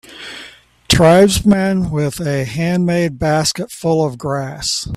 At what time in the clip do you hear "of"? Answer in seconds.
4.03-4.17